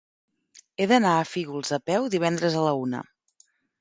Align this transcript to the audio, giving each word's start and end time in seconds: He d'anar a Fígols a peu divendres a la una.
He 0.77 0.87
d'anar 0.91 1.11
a 1.17 1.27
Fígols 1.33 1.73
a 1.77 1.79
peu 1.91 2.07
divendres 2.17 2.57
a 2.59 2.65
la 2.69 2.73
una. 2.87 3.03